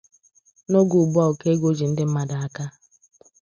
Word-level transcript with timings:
N’oge 0.69 0.95
ugbua 1.01 1.29
ụkọ 1.31 1.45
ego 1.53 1.69
ji 1.77 1.85
ndị 1.89 2.03
mmadụ 2.07 2.35
aka 2.45 2.65